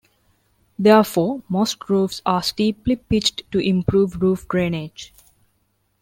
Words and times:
Therefore, 0.79 1.43
most 1.47 1.87
roofs 1.87 2.23
are 2.25 2.41
steeply 2.41 2.95
pitched 2.95 3.43
to 3.51 3.59
improve 3.59 4.19
roof 4.19 4.47
drainage. 4.47 5.13